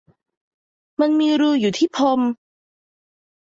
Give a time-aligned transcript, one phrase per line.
[0.99, 2.21] มันมีรูอยู่ที่พรม